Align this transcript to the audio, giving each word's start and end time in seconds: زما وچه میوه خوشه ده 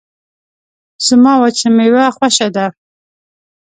زما 1.07 1.33
وچه 1.41 1.67
میوه 1.77 2.05
خوشه 2.15 2.47
ده 2.55 2.65